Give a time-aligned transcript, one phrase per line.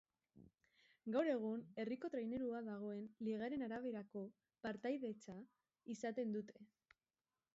[1.15, 4.25] Gaur egun herriko trainerua dagoen ligaren araberako
[4.67, 5.35] partaidetza
[5.97, 6.65] izaten dute.